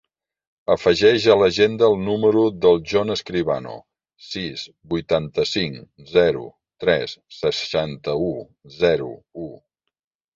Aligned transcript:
Afegeix 0.75 1.25
a 1.31 1.33
l'agenda 1.39 1.89
el 1.91 1.97
número 2.05 2.45
del 2.63 2.79
Jon 2.93 3.15
Escribano: 3.15 3.75
sis, 4.29 4.63
vuitanta-cinc, 4.93 5.83
zero, 6.15 6.41
tres, 6.85 7.13
seixanta-u, 7.41 8.31
zero, 8.81 9.11
u. 9.49 9.51